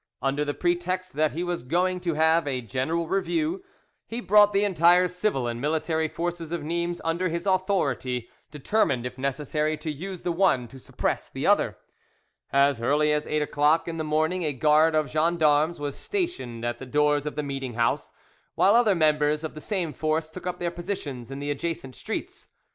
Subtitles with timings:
[0.19, 3.63] Under the pretext that he was going to have a general review,
[4.07, 9.19] he brought the entire civil and military forces of Nimes under his authority, determined, if
[9.19, 11.77] necessary, to use the one to suppress the other.
[12.51, 16.65] As early as eight o'clock in the morning a guard of gens d'armes was stationed
[16.65, 18.11] at the doors of the meeting house,
[18.55, 22.47] while other members of the same force took up their positions in the adjacent streets.